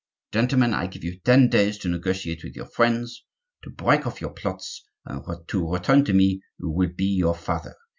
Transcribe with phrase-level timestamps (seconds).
[0.31, 3.23] Gentlemen, I give you ten days to negotiate with your friends,
[3.61, 7.75] to break off your plots, and to return to me who will be your father.